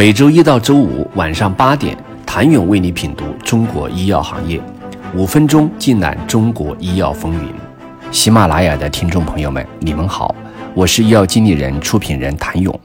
[0.00, 4.58] 每周一到周五晚上八点，谭勇为你品读中国医药行业，
[5.14, 7.52] 五分钟尽览中国医药风云。
[8.10, 10.34] 喜马拉雅的听众朋友们，你们好，
[10.72, 12.80] 我是医药经理人、出品人谭勇。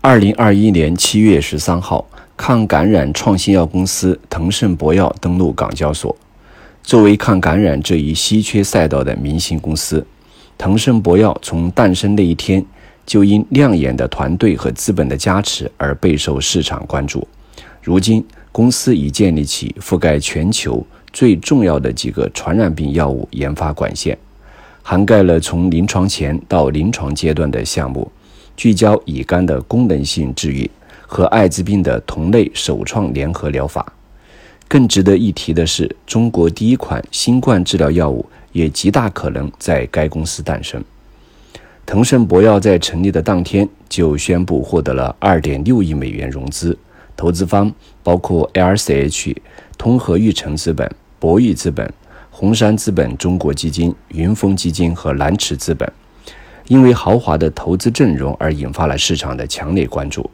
[0.00, 2.04] 二零二一年七月十三号，
[2.36, 6.16] 抗感染创新药公司腾盛博药登陆港交所。
[6.82, 10.04] 作为抗感染这一稀缺赛道的明星公司，
[10.58, 12.66] 腾盛博药从诞生那一天。
[13.06, 17.26] 就因亮眼的团队和资本的加持而备受市场关注。
[17.80, 24.18] 如今，公司已建立起覆盖全球最重要的几个传染病药物研发管线，
[24.82, 28.10] 涵盖了从临床前到临床阶段的项目，
[28.56, 30.68] 聚焦乙肝的功能性治愈
[31.06, 33.92] 和艾滋病的同类首创联合疗法。
[34.66, 40.82] 更值得一提的是，中国第一款新冠治疗药物也极大可能在该公司诞生。
[41.86, 46.76] 腾盛博药在成立的当天就宣布获得了2.6亿美元融资，
[47.16, 49.36] 投资方包括 LCH、
[49.78, 51.88] 通和裕成资本、博裕资本、
[52.28, 55.90] 红杉资本中国基金、云峰基金和蓝驰资本。
[56.66, 60.28] 因为豪华的投资阵容而引发了市场的强烈关注。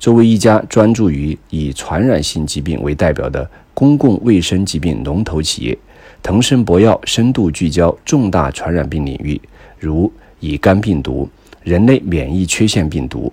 [0.00, 5.78] 作为一家专注于以传染性疾病为代表的公共卫生疾病龙头企业，
[6.20, 9.40] 腾盛博药深度聚焦重大传染病领域，
[9.78, 10.12] 如。
[10.42, 11.28] 乙肝病毒、
[11.62, 13.32] 人类免疫缺陷病毒、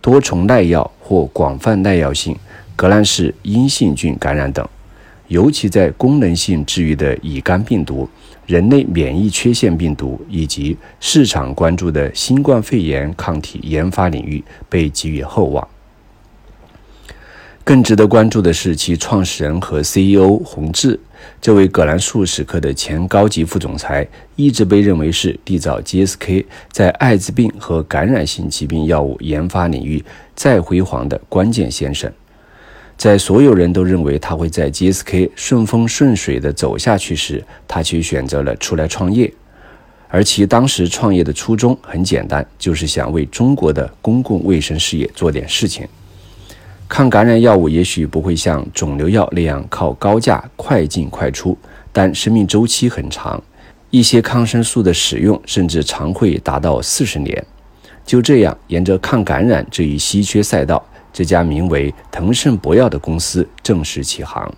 [0.00, 2.36] 多重耐药或广泛耐药性
[2.74, 4.68] 革兰氏阴性菌感染等，
[5.28, 8.08] 尤其在功能性治愈的乙肝病毒、
[8.44, 15.66] 人类免疫缺陷病毒以及市场关注的新冠肺炎抗体研发领域被给予厚望。
[17.68, 20.98] 更值得关注的是，其创始人和 CEO 洪志，
[21.38, 30.02] 这位葛兰素史克的前高级副总裁，一直被认为是缔造 GSK 在艾滋病和感染性疾病药物研发领域
[30.34, 32.10] 再辉煌的关键先生。
[32.96, 39.30] 在所有人都认为他会在 GSK 顺风顺水地走下去时，他却选择了出来创业。
[40.08, 45.86] 而其当时创业的初衷很简单，就是想为中国的公共卫生事业做点事情。
[46.88, 51.56] 抗感染药物也许不会像肿瘤药那样靠高价快进快出，
[51.92, 53.40] 但生命周期很长。
[53.90, 57.44] 一些抗生素的使用甚至常会达到四十年。
[58.04, 60.82] 就这样，沿着抗感染这一稀缺赛道，
[61.12, 64.50] 这家名为腾盛博药的公司正式起航。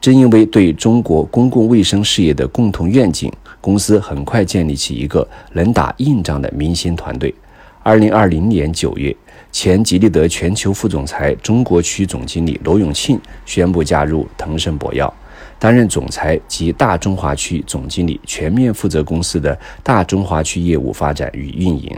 [0.00, 7.34] 正因为对中国公共卫生事业的共同愿景，公司很快建立起一个能打硬仗的明星团队。
[7.84, 9.14] 二零二零年九月。
[9.52, 15.12] 前吉利德全球副总裁、中国区总经理罗永庆宣布加入腾盛博药，
[15.60, 21.96] 担任总裁及大中华区总经理，全面负责公司的大中华区业务发展与运营。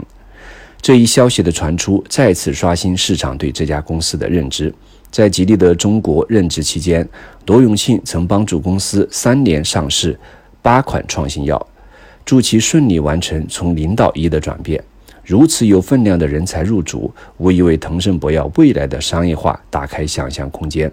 [0.79, 4.71] 这一消息的传出，再次刷新市场对这家公司的认知。
[5.09, 7.07] 在吉利德中国任职期间，
[7.47, 10.19] 罗永庆曾帮助公司三年上市
[10.61, 11.67] 八款创新药，
[12.23, 14.83] 助其顺利完成从零到一的转变。
[15.27, 20.89] 如此有分量的人才入主，无疑为腾盛博药未来的商业化打开想象空间。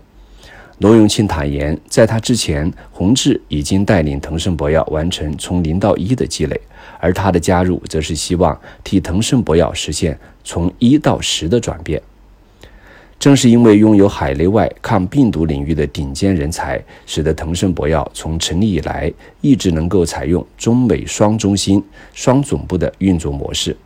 [0.78, 6.60] 罗永庆坦言，在他之前，洪志已经带领腾盛博药完成从零到一的积累，
[6.98, 12.02] 而他的加入，则是希望替腾盛博药实现从一到十的转变。
[13.20, 21.80] 正是因为拥有海内外抗病毒领域的顶尖人才，使得腾盛博药从成立以来一直能够采用中美双中心、
[22.12, 23.76] 双总部的运作模式。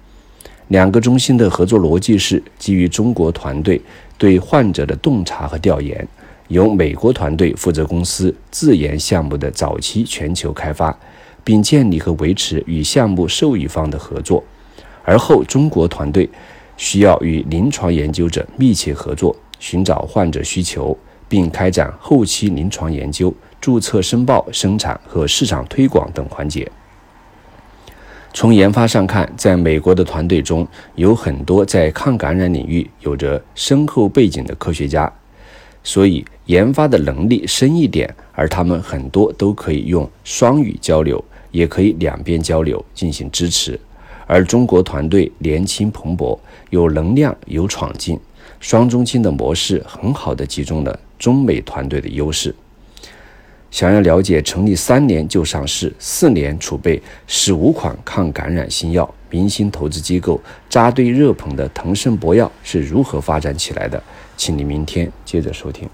[0.68, 3.80] 两个中心的合作逻辑是基于中国团队
[4.18, 6.06] 对患者的洞察和调研，
[6.48, 10.94] 由美国团队负责公司自研项目的早期全球开发，
[11.42, 14.44] 并建立和维持与项目受益方的合作。
[15.04, 16.28] 而后中国团队
[16.76, 20.94] 需要与临床研究者密切合作，寻找患者需求，
[21.26, 26.70] 并开展后期临床研究、注册申报、生产和市场推广等环节。
[28.38, 30.64] 从研发上看，在美国的团队中
[30.94, 35.12] 有很多在抗感染领域有着深厚背景的科学家，
[35.82, 41.20] 所以研发的能力深一点，而他们很多都可以用双语交流，
[41.50, 43.76] 也可以两边交流进行支持。
[44.28, 46.38] 而中国团队年轻蓬勃，
[46.70, 48.16] 有能量，有闯劲，
[48.60, 52.54] 双中心的模式很好的集中了中美团队的优势。
[53.70, 64.02] 想要了解成立三年就上市、四年储备十五款抗感染新药、明星投资机构扎堆热捧的腾盛博药是如何发展起来的，
[64.36, 65.88] 请您明天接着收听。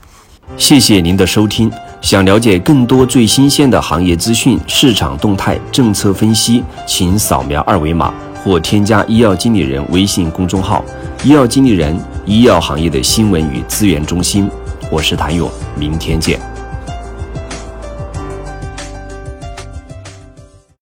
[0.57, 1.71] 谢谢您的收听。
[2.01, 8.15] 想了解更多最新鲜的行业资讯、市场动态、政策分析，请扫描二维码。
[8.45, 10.85] 或添加医药经理人微信公众号
[11.25, 14.47] “医药经理人”医药行业的新闻与资源中心。
[14.93, 16.54] 我是谭勇，明天见。